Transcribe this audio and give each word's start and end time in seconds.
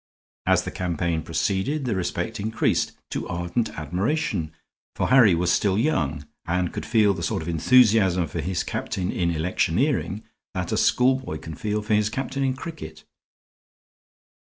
As 0.47 0.63
the 0.63 0.71
campaign 0.71 1.21
proceeded 1.21 1.85
the 1.85 1.93
respect 1.95 2.39
increased 2.39 2.93
to 3.11 3.27
ardent 3.29 3.69
admiration. 3.77 4.51
For 4.95 5.09
Harry 5.09 5.35
was 5.35 5.51
still 5.51 5.77
young, 5.77 6.25
and 6.47 6.73
could 6.73 6.87
feel 6.87 7.13
the 7.13 7.21
sort 7.21 7.43
of 7.43 7.47
enthusiasm 7.47 8.25
for 8.25 8.41
his 8.41 8.63
captain 8.63 9.11
in 9.11 9.29
electioneering 9.29 10.23
that 10.55 10.71
a 10.71 10.77
schoolboy 10.77 11.37
can 11.37 11.53
feel 11.53 11.83
for 11.83 11.93
his 11.93 12.09
captain 12.09 12.43
in 12.43 12.55
cricket. 12.55 13.03